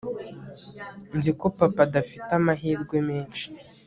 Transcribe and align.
nzi 1.17 1.31
ko 1.39 1.45
papa 1.57 1.81
adafite 1.87 2.29
amahirwe 2.39 2.95
menshi 3.09 3.45